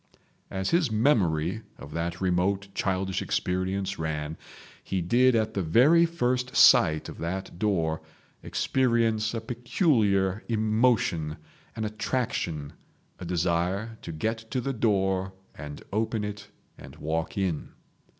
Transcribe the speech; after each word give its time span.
As 0.49 0.71
his 0.71 0.89
memory 0.91 1.61
of 1.77 1.91
that 1.91 2.19
remote 2.19 2.69
childish 2.73 3.21
experience 3.21 3.99
ran, 3.99 4.35
he 4.83 4.99
did 4.99 5.35
at 5.35 5.53
the 5.53 5.61
very 5.61 6.07
first 6.07 6.55
sight 6.55 7.07
of 7.07 7.19
that 7.19 7.59
door 7.59 8.01
experience 8.41 9.35
a 9.35 9.41
peculiar 9.41 10.43
emotion, 10.49 11.37
an 11.75 11.85
attraction, 11.85 12.73
a 13.19 13.25
desire 13.25 13.99
to 14.01 14.11
get 14.11 14.39
to 14.49 14.59
the 14.59 14.73
door 14.73 15.33
and 15.53 15.83
open 15.93 16.23
it 16.23 16.47
and 16.79 16.95
walk 16.95 17.37
in. 17.37 17.69